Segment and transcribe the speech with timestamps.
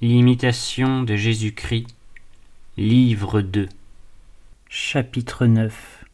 [0.00, 1.86] L'imitation de Jésus-Christ,
[2.76, 3.68] livre 2
[4.68, 6.04] Chapitre 9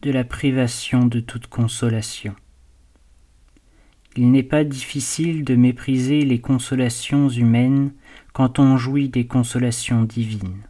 [0.00, 2.34] De la privation de toute consolation.
[4.16, 7.92] Il n'est pas difficile de mépriser les consolations humaines
[8.32, 10.62] quand on jouit des consolations divines.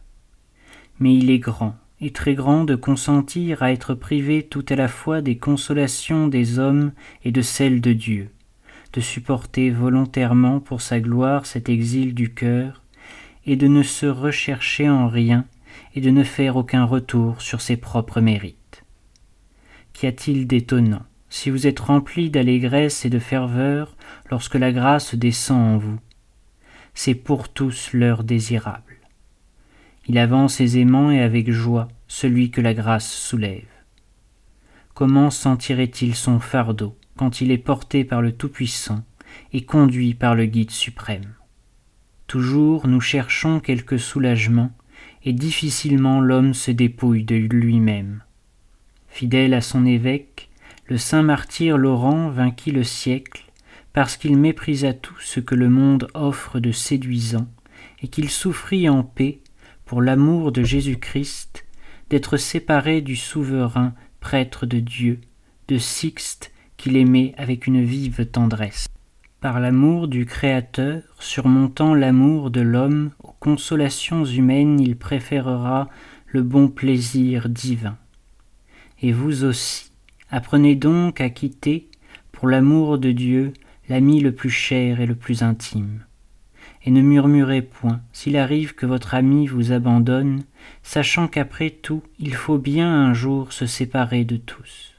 [0.99, 4.89] Mais il est grand, et très grand de consentir à être privé tout à la
[4.89, 6.91] fois des consolations des hommes
[7.23, 8.29] et de celles de Dieu,
[8.93, 12.83] de supporter volontairement pour sa gloire cet exil du cœur,
[13.45, 15.45] et de ne se rechercher en rien
[15.95, 18.83] et de ne faire aucun retour sur ses propres mérites.
[19.93, 23.95] Qu'y a-t-il d'étonnant si vous êtes rempli d'allégresse et de ferveur
[24.29, 25.99] lorsque la grâce descend en vous?
[26.93, 28.97] C'est pour tous l'heure désirable.
[30.07, 33.67] Il avance aisément et avec joie celui que la grâce soulève.
[34.93, 39.03] Comment sentirait-il son fardeau quand il est porté par le Tout-Puissant
[39.51, 41.33] et conduit par le Guide suprême
[42.27, 44.71] Toujours nous cherchons quelque soulagement,
[45.23, 48.23] et difficilement l'homme se dépouille de lui-même.
[49.07, 50.49] Fidèle à son évêque,
[50.85, 53.45] le saint martyr Laurent vainquit le siècle
[53.93, 57.47] parce qu'il méprisa tout ce que le monde offre de séduisant
[58.01, 59.39] et qu'il souffrit en paix
[59.85, 61.65] pour l'amour de Jésus-Christ,
[62.09, 65.19] d'être séparé du souverain prêtre de Dieu,
[65.67, 68.87] de Sixte qu'il aimait avec une vive tendresse.
[69.41, 75.89] Par l'amour du Créateur, surmontant l'amour de l'homme, aux consolations humaines il préférera
[76.27, 77.97] le bon plaisir divin.
[79.01, 79.91] Et vous aussi,
[80.31, 81.89] apprenez donc à quitter,
[82.31, 83.53] pour l'amour de Dieu,
[83.89, 86.03] l'ami le plus cher et le plus intime
[86.87, 90.43] et ne murmurez point s'il arrive que votre ami vous abandonne,
[90.83, 94.96] sachant qu'après tout il faut bien un jour se séparer de tous.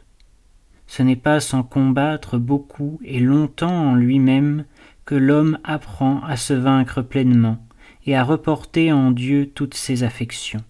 [0.88, 4.64] Ce n'est pas sans combattre beaucoup et longtemps en lui-même
[5.04, 7.64] que l'homme apprend à se vaincre pleinement
[8.06, 10.64] et à reporter en Dieu toutes ses affections.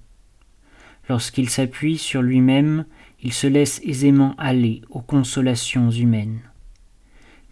[1.08, 2.84] Lorsqu'il s'appuie sur lui-même,
[3.22, 6.40] il se laisse aisément aller aux consolations humaines.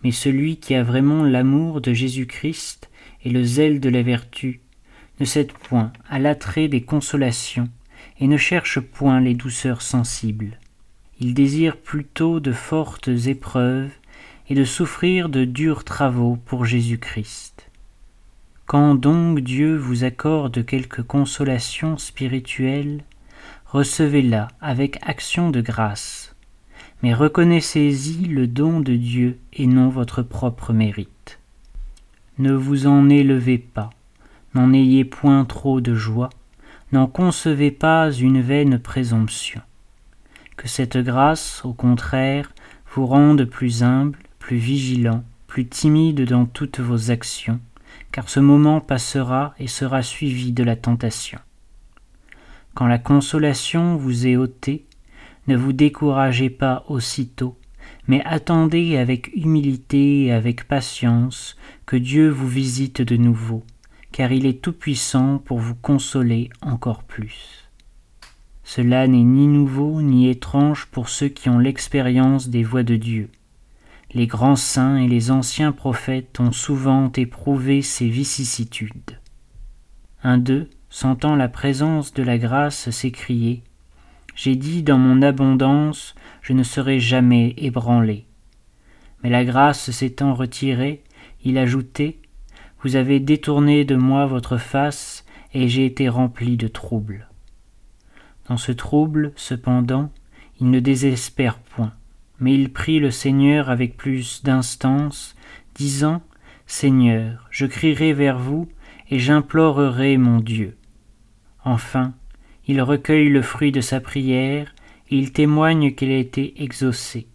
[0.03, 2.91] Mais celui qui a vraiment l'amour de Jésus-Christ
[3.25, 4.61] et le zèle de la vertu,
[5.21, 7.69] ne cède point à l'attrait des consolations,
[8.19, 10.59] et ne cherche point les douceurs sensibles.
[11.19, 13.91] Il désire plutôt de fortes épreuves
[14.49, 17.71] et de souffrir de durs travaux pour Jésus-Christ.
[18.67, 23.03] Quand donc Dieu vous accorde quelque consolation spirituelle,
[23.65, 26.35] recevez-la avec action de grâce,
[27.03, 31.39] mais reconnaissez-y le don de Dieu et non votre propre mérite.
[32.39, 33.91] Ne vous en élevez pas,
[34.55, 36.31] n'en ayez point trop de joie,
[36.93, 39.63] n'en concevez pas une vaine présomption.
[40.57, 42.53] Que cette grâce, au contraire,
[42.95, 47.61] vous rende plus humble, plus vigilant, plus timide dans toutes vos actions,
[48.11, 51.39] car ce moment passera et sera suivi de la tentation.
[52.75, 54.87] Quand la consolation vous est ôtée,
[55.47, 57.57] ne vous découragez pas aussitôt,
[58.09, 63.65] mais attendez avec humilité et avec patience que Dieu vous visite de nouveau,
[64.13, 67.66] car il est tout-puissant pour vous consoler encore plus.
[68.69, 73.31] Cela n'est ni nouveau ni étrange pour ceux qui ont l'expérience des voies de Dieu.
[74.13, 79.21] Les grands saints et les anciens prophètes ont souvent éprouvé ces vicissitudes.
[80.25, 83.63] Un d'eux, sentant la présence de la grâce, s'écriait
[84.35, 88.27] j'ai dit dans mon abondance, je ne serai jamais ébranlé.
[89.23, 91.05] Mais la grâce s'étant retirée,
[91.45, 92.19] il ajoutait,
[92.83, 95.25] Vous avez détourné de moi votre face,
[95.55, 97.29] et j'ai été rempli de trouble.
[98.49, 100.11] Dans ce trouble, cependant,
[100.61, 101.93] il ne désespère point,
[102.39, 105.35] mais il prie le Seigneur avec plus d'instance,
[105.75, 106.23] disant,
[106.67, 108.69] Seigneur, je crierai vers vous,
[109.11, 110.77] et j'implorerai mon Dieu.
[111.65, 112.15] Enfin,
[112.67, 114.75] il recueille le fruit de sa prière,
[115.11, 117.29] et il témoigne qu'elle a été exaucée.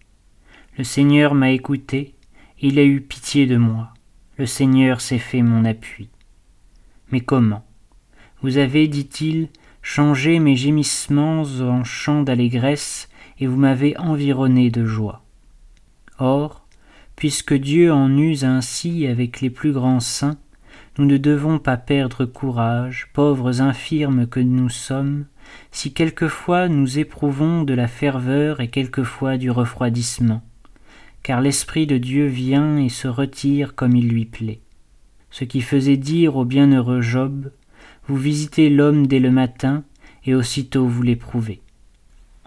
[0.78, 2.16] Le Seigneur m'a écouté,
[2.60, 3.94] il a eu pitié de moi.
[4.38, 6.10] Le Seigneur s'est fait mon appui.
[7.12, 7.66] Mais comment?
[8.41, 9.50] Vous avez, dit-il,
[9.82, 15.24] changé mes gémissements en chants d'allégresse, et vous m'avez environné de joie.
[16.20, 16.66] Or,
[17.16, 20.38] puisque Dieu en use ainsi avec les plus grands saints,
[20.98, 25.26] nous ne devons pas perdre courage, pauvres infirmes que nous sommes,
[25.72, 30.44] si quelquefois nous éprouvons de la ferveur et quelquefois du refroidissement,
[31.24, 34.60] car l'Esprit de Dieu vient et se retire comme il lui plaît.
[35.30, 37.52] Ce qui faisait dire au bienheureux Job,
[38.11, 39.85] Vous visitez l'homme dès le matin,
[40.25, 41.61] et aussitôt vous l'éprouvez.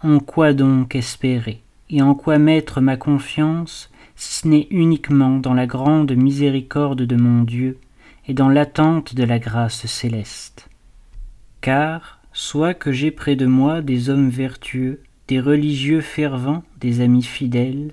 [0.03, 5.55] En quoi donc espérer, et en quoi mettre ma confiance, si ce n'est uniquement dans
[5.55, 7.79] la grande miséricorde de mon Dieu,
[8.29, 10.69] et dans l'attente de la grâce céleste?
[11.63, 17.23] Car, soit que j'ai près de moi des hommes vertueux, des religieux fervents, des amis
[17.23, 17.93] fidèles,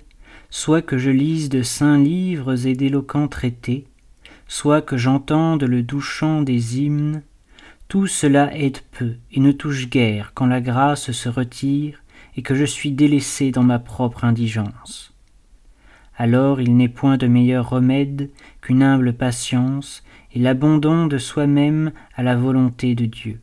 [0.49, 3.85] soit que je lise de saints livres et d'éloquents traités,
[4.49, 7.23] soit que j'entende le doux chant des hymnes,
[7.91, 12.01] tout cela aide peu et ne touche guère quand la grâce se retire
[12.37, 15.13] et que je suis délaissé dans ma propre indigence.
[16.15, 18.29] Alors il n'est point de meilleur remède
[18.61, 23.41] qu'une humble patience et l'abandon de soi-même à la volonté de Dieu.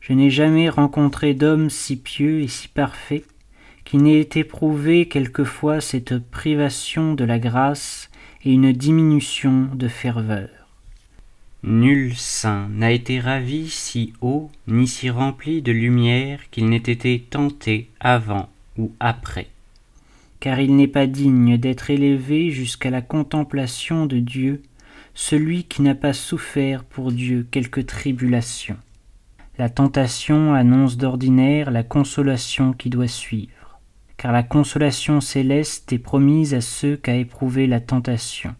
[0.00, 3.22] Je n'ai jamais rencontré d'homme si pieux et si parfait
[3.84, 8.10] qui n'ait éprouvé quelquefois cette privation de la grâce
[8.42, 10.59] et une diminution de ferveur.
[11.62, 17.20] Nul saint n'a été ravi si haut ni si rempli de lumière qu'il n'ait été
[17.28, 18.48] tenté avant
[18.78, 19.48] ou après.
[20.40, 24.62] Car il n'est pas digne d'être élevé jusqu'à la contemplation de Dieu
[25.14, 28.76] celui qui n'a pas souffert pour Dieu quelque tribulation.
[29.58, 33.80] La tentation annonce d'ordinaire la consolation qui doit suivre,
[34.16, 38.54] car la consolation céleste est promise à ceux qu'a éprouvé la tentation.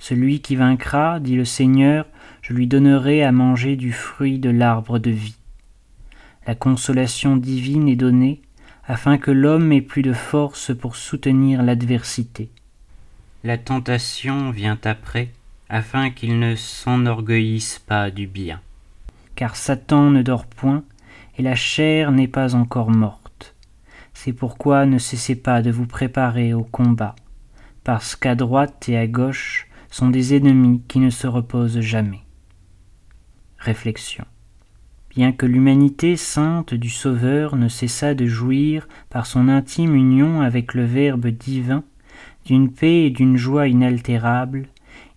[0.00, 2.06] Celui qui vaincra, dit le Seigneur,
[2.40, 5.36] je lui donnerai à manger du fruit de l'arbre de vie.
[6.46, 8.40] La consolation divine est donnée
[8.88, 12.48] afin que l'homme ait plus de force pour soutenir l'adversité.
[13.44, 15.28] La tentation vient après,
[15.68, 18.60] afin qu'il ne s'enorgueillisse pas du bien.
[19.36, 20.82] Car Satan ne dort point,
[21.36, 23.54] et la chair n'est pas encore morte.
[24.14, 27.14] C'est pourquoi ne cessez pas de vous préparer au combat,
[27.84, 32.22] parce qu'à droite et à gauche sont des ennemis qui ne se reposent jamais.
[33.58, 34.24] Réflexion.
[35.10, 40.74] Bien que l'humanité sainte du Sauveur ne cessât de jouir par son intime union avec
[40.74, 41.82] le Verbe divin
[42.46, 44.68] d'une paix et d'une joie inaltérables,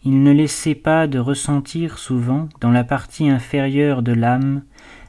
[0.04, 4.64] il ne laissait pas de ressentir souvent dans la partie inférieure de l'âme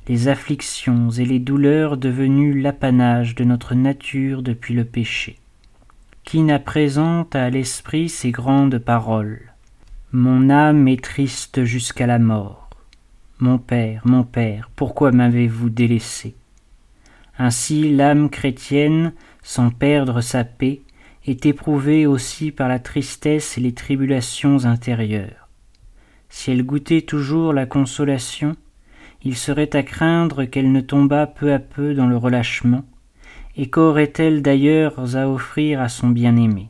[0.07, 5.39] les afflictions et les douleurs devenues l'apanage de notre nature depuis le péché.
[6.25, 9.54] Qui n'a présent à l'esprit ces grandes paroles?
[10.17, 12.71] Mon âme est triste jusqu'à la mort.
[13.41, 16.37] Mon Père, mon Père, pourquoi m'avez-vous délaissé?
[17.37, 19.13] Ainsi l'âme chrétienne,
[19.43, 20.83] sans perdre sa paix,
[21.27, 25.49] est éprouvée aussi par la tristesse et les tribulations intérieures.
[26.29, 28.55] Si elle goûtait toujours la consolation,
[29.25, 32.85] il serait à craindre qu'elle ne tombât peu à peu dans le relâchement,
[33.57, 36.69] et qu'aurait-elle d'ailleurs à offrir à son bien-aimé?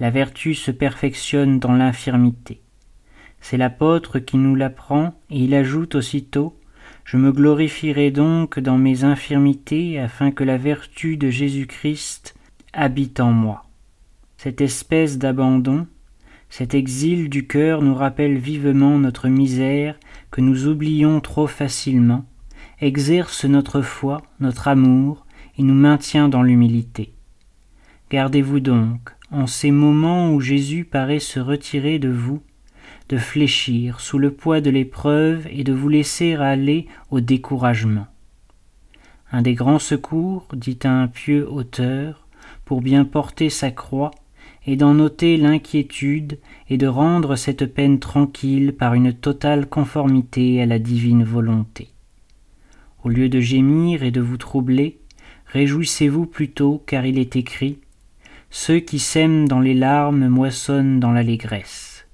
[0.00, 2.62] La vertu se perfectionne dans l'infirmité.
[3.42, 6.56] C'est l'apôtre qui nous l'apprend, et il ajoute aussitôt
[7.04, 12.34] Je me glorifierai donc dans mes infirmités afin que la vertu de Jésus-Christ
[12.72, 13.66] habite en moi.
[14.38, 15.86] Cette espèce d'abandon,
[16.48, 19.96] cet exil du cœur nous rappelle vivement notre misère
[20.30, 22.24] que nous oublions trop facilement,
[22.80, 25.26] exerce notre foi, notre amour,
[25.58, 27.12] et nous maintient dans l'humilité.
[28.10, 32.40] Gardez-vous donc, en ces moments où Jésus paraît se retirer de vous,
[33.08, 38.06] de fléchir sous le poids de l'épreuve et de vous laisser aller au découragement.
[39.32, 42.26] Un des grands secours, dit un pieux auteur,
[42.64, 44.10] pour bien porter sa croix,
[44.66, 46.38] et d'en noter l'inquiétude
[46.68, 51.88] et de rendre cette peine tranquille par une totale conformité à la divine volonté.
[53.02, 54.98] Au lieu de gémir et de vous troubler,
[55.46, 57.78] réjouissez-vous plutôt, car il est écrit
[58.50, 62.08] Ceux qui sèment dans les larmes moissonnent dans l'allégresse.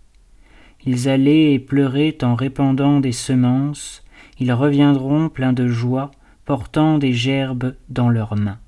[0.85, 4.05] Ils allaient et pleuraient en répandant des semences,
[4.39, 6.11] ils reviendront pleins de joie,
[6.45, 8.59] portant des gerbes dans leurs mains.